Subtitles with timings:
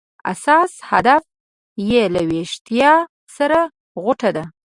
[0.31, 1.23] اساس هدف
[1.89, 2.93] یې له ویښتیا
[3.37, 3.59] سره
[4.03, 4.43] غوټه ده.